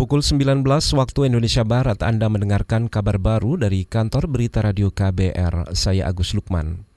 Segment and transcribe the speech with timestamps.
[0.00, 0.64] Pukul 19
[0.96, 5.76] waktu Indonesia Barat Anda mendengarkan kabar baru dari kantor berita radio KBR.
[5.76, 6.88] Saya Agus Lukman.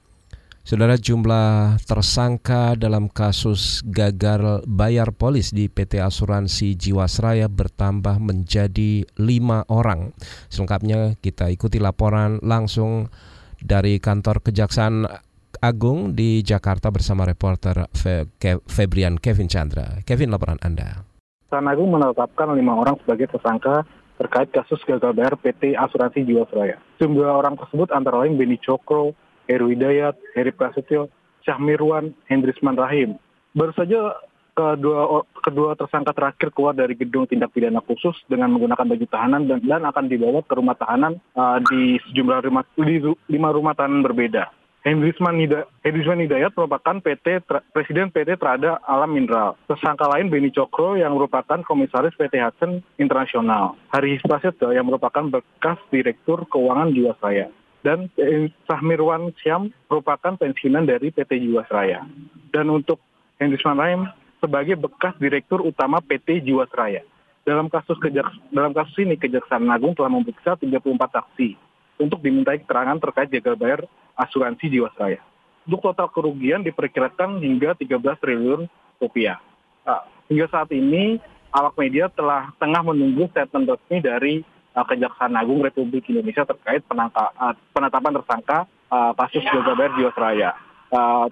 [0.64, 9.68] Saudara jumlah tersangka dalam kasus gagal bayar polis di PT Asuransi Jiwasraya bertambah menjadi lima
[9.68, 10.16] orang.
[10.48, 13.12] Selengkapnya kita ikuti laporan langsung
[13.60, 15.04] dari kantor Kejaksaan
[15.60, 18.24] Agung di Jakarta bersama reporter Fe
[18.64, 20.00] Febrian Kevin Chandra.
[20.08, 21.13] Kevin, laporan Anda.
[21.54, 23.86] Kejaksaan Agung menetapkan lima orang sebagai tersangka
[24.18, 26.82] terkait kasus gagal bayar PT Asuransi Jiwasraya.
[26.98, 29.14] Jumlah orang tersebut antara lain Beni Cokro,
[29.46, 31.06] Heru Hidayat, Heri Prasetyo,
[31.46, 33.22] Syahmirwan, Hendrisman Rahim.
[33.54, 34.18] Baru saja
[34.58, 39.62] kedua kedua tersangka terakhir keluar dari gedung tindak pidana khusus dengan menggunakan baju tahanan dan,
[39.62, 42.98] dan akan dibawa ke rumah tahanan uh, di sejumlah rumah, di
[43.30, 44.50] lima rumah tahanan berbeda.
[44.84, 45.40] Hendrisman
[46.20, 47.40] Hidayat merupakan PT
[47.72, 49.56] Presiden PT Trada Alam Mineral.
[49.64, 53.80] Tersangka lain Beni Cokro yang merupakan Komisaris PT Hudson Internasional.
[53.96, 57.48] Hari Prasetyo yang merupakan bekas Direktur Keuangan Jiwasraya.
[57.80, 58.12] Dan
[58.68, 62.04] Sahmirwan Syam merupakan pensiunan dari PT Jiwasraya.
[62.52, 63.00] Dan untuk
[63.40, 64.02] Hendrisman Rahim
[64.44, 67.00] sebagai bekas Direktur Utama PT Jiwasraya.
[67.48, 72.98] Dalam kasus kejaks dalam kasus ini Kejaksaan Agung telah memeriksa 34 saksi untuk dimintai keterangan
[72.98, 73.80] terkait gagal bayar
[74.18, 75.22] asuransi Jiwasraya.
[75.64, 78.68] Untuk total kerugian diperkirakan hingga 13 triliun
[79.00, 79.40] rupiah.
[79.84, 81.16] Nah, hingga saat ini
[81.54, 84.34] awak media telah tengah menunggu statement resmi dari
[84.76, 88.58] uh, Kejaksaan Agung Republik Indonesia terkait penangka, uh, penetapan tersangka
[88.92, 90.50] uh, kasus gagal bayar Jiwasraya.
[90.92, 91.26] Uh,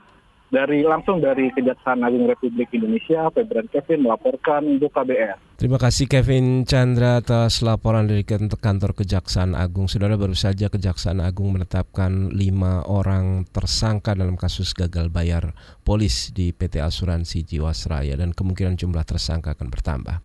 [0.52, 5.56] dari langsung dari Kejaksaan Agung Republik Indonesia, Febran Kevin melaporkan untuk KBR.
[5.56, 9.88] Terima kasih Kevin Chandra atas laporan dari kantor Kejaksaan Agung.
[9.88, 15.56] Saudara baru saja Kejaksaan Agung menetapkan lima orang tersangka dalam kasus gagal bayar
[15.88, 20.20] polis di PT Asuransi Jiwasraya dan kemungkinan jumlah tersangka akan bertambah.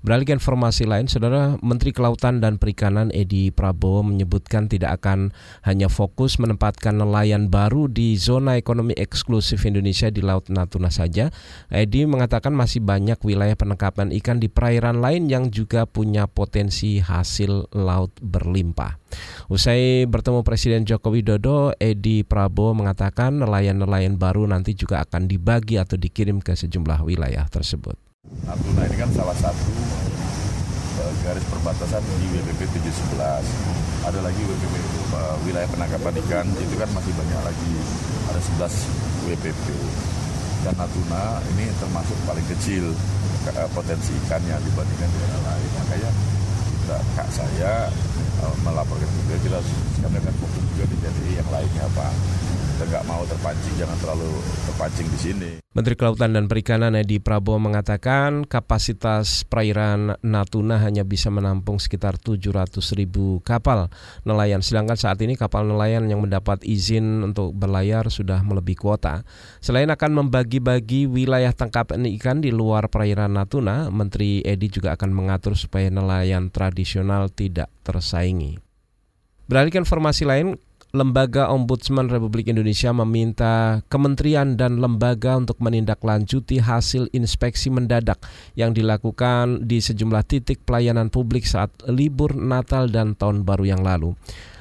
[0.00, 5.28] Beralih ke informasi lain, Saudara Menteri Kelautan dan Perikanan Edi Prabowo menyebutkan tidak akan
[5.60, 11.28] hanya fokus menempatkan nelayan baru di zona ekonomi eksklusif Indonesia di Laut Natuna saja.
[11.68, 17.68] Edi mengatakan masih banyak wilayah penangkapan ikan di perairan lain yang juga punya potensi hasil
[17.76, 18.96] laut berlimpah.
[19.52, 26.00] Usai bertemu Presiden Joko Widodo, Edi Prabowo mengatakan nelayan-nelayan baru nanti juga akan dibagi atau
[26.00, 28.09] dikirim ke sejumlah wilayah tersebut.
[28.50, 29.70] Natuna ini kan salah satu
[30.98, 33.46] uh, garis perbatasan di WPP 711.
[34.10, 34.74] Ada lagi WPP
[35.14, 37.74] eh, wilayah penangkapan ikan itu kan masih banyak lagi.
[38.26, 39.66] Ada 11 WPP.
[40.66, 42.90] Dan Natuna ini termasuk paling kecil
[43.54, 45.70] uh, potensi ikannya dibandingkan daerah lain.
[45.80, 46.10] Makanya
[46.90, 47.86] kita, kak saya
[48.42, 49.58] uh, melaporkan juga kita
[50.02, 50.34] kami akan
[50.74, 52.10] juga di yang lainnya apa
[52.80, 54.32] kita nggak mau terpancing, jangan terlalu
[54.64, 55.50] terpancing di sini.
[55.70, 62.80] Menteri Kelautan dan Perikanan Edi Prabowo mengatakan kapasitas perairan Natuna hanya bisa menampung sekitar 700
[62.96, 63.92] ribu kapal
[64.24, 64.64] nelayan.
[64.64, 69.28] Sedangkan saat ini kapal nelayan yang mendapat izin untuk berlayar sudah melebihi kuota.
[69.60, 75.52] Selain akan membagi-bagi wilayah tangkapan ikan di luar perairan Natuna, Menteri Edi juga akan mengatur
[75.52, 76.79] supaya nelayan tradisional
[77.32, 78.58] tidak tersaingi.
[79.50, 80.54] Beralih ke informasi lain,
[80.90, 88.18] Lembaga Ombudsman Republik Indonesia meminta kementerian dan lembaga untuk menindaklanjuti hasil inspeksi mendadak
[88.58, 94.18] yang dilakukan di sejumlah titik pelayanan publik saat libur Natal dan Tahun Baru yang lalu.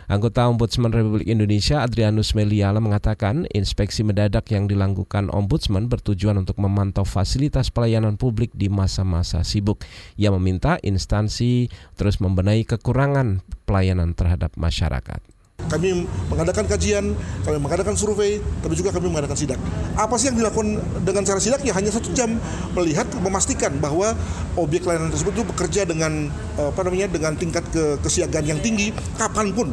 [0.10, 7.06] Anggota Ombudsman Republik Indonesia Adrianus Meliala mengatakan inspeksi mendadak yang dilakukan Ombudsman bertujuan untuk memantau
[7.06, 9.86] fasilitas pelayanan publik di masa-masa sibuk.
[10.18, 15.22] Ia meminta instansi terus membenahi kekurangan pelayanan terhadap masyarakat.
[15.70, 17.14] Kami mengadakan kajian,
[17.46, 19.62] kami mengadakan survei, tapi juga kami mengadakan sidak.
[19.94, 21.62] Apa sih yang dilakukan dengan cara sidak?
[21.62, 22.42] Ya hanya satu jam
[22.74, 24.18] melihat, memastikan bahwa
[24.58, 28.90] objek layanan tersebut itu bekerja dengan apa namanya dengan tingkat ke kesiagaan yang tinggi
[29.22, 29.70] kapan pun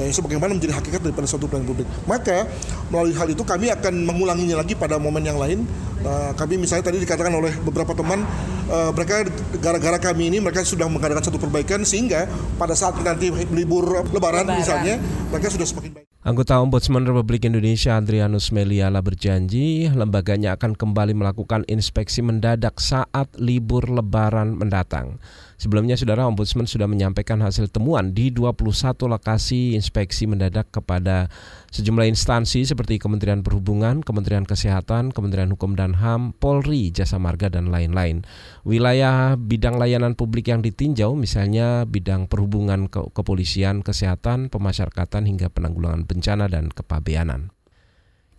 [0.00, 1.88] eh, sebagaimana menjadi hakikat daripada suatu pelayanan publik.
[2.08, 2.48] Maka
[2.88, 5.68] melalui hal itu kami akan mengulanginya lagi pada momen yang lain.
[6.00, 8.24] Uh, kami misalnya tadi dikatakan oleh beberapa teman,
[8.72, 9.28] uh, mereka
[9.60, 12.24] gara-gara kami ini mereka sudah mengadakan satu perbaikan sehingga
[12.56, 14.56] pada saat nanti libur Lebaran, Lebaran.
[14.56, 14.94] misalnya
[15.28, 16.10] mereka sudah semakin baik.
[16.20, 23.88] Anggota Ombudsman Republik Indonesia Adrianus Meliala berjanji lembaganya akan kembali melakukan inspeksi mendadak saat libur
[23.88, 25.16] lebaran mendatang.
[25.60, 31.28] Sebelumnya Saudara Ombudsman sudah menyampaikan hasil temuan di 21 lokasi inspeksi mendadak kepada
[31.68, 37.68] sejumlah instansi seperti Kementerian Perhubungan, Kementerian Kesehatan, Kementerian Hukum dan HAM, Polri, Jasa Marga dan
[37.68, 38.24] lain-lain.
[38.64, 46.08] Wilayah bidang layanan publik yang ditinjau misalnya bidang perhubungan ke kepolisian, kesehatan, pemasyarakatan hingga penanggulangan
[46.08, 47.52] bencana dan kepabeanan.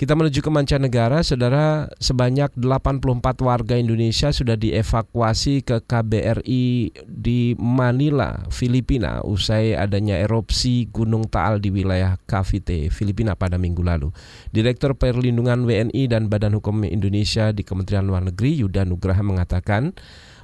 [0.02, 8.50] Kita menuju ke mancanegara, saudara, sebanyak 84 warga Indonesia sudah dievakuasi ke KBRI di Manila,
[8.50, 14.10] Filipina, usai adanya erupsi Gunung Taal di wilayah Cavite, Filipina pada minggu lalu.
[14.50, 19.94] Direktur Perlindungan WNI dan Badan Hukum Indonesia di Kementerian Luar Negeri, Yuda Nugraha mengatakan,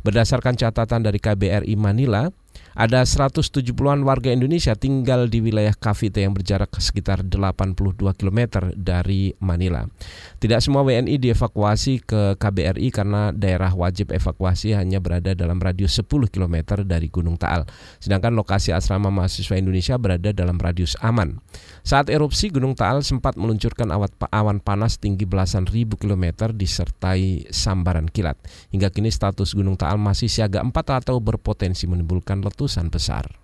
[0.06, 2.30] berdasarkan catatan dari KBRI Manila,
[2.78, 9.90] ada 170-an warga Indonesia tinggal di wilayah Cavite yang berjarak sekitar 82 km dari Manila.
[10.38, 16.30] Tidak semua WNI dievakuasi ke KBRI karena daerah wajib evakuasi hanya berada dalam radius 10
[16.30, 17.66] km dari Gunung Taal.
[17.98, 21.42] Sedangkan lokasi asrama mahasiswa Indonesia berada dalam radius aman.
[21.82, 23.90] Saat erupsi Gunung Taal sempat meluncurkan
[24.30, 28.38] awan panas tinggi belasan ribu kilometer disertai sambaran kilat.
[28.70, 33.40] Hingga kini status Gunung Taal masih siaga 4 atau berpotensi menimbulkan letusan besar.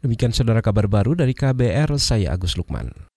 [0.00, 3.09] Demikian saudara kabar baru dari KBR, saya Agus Lukman.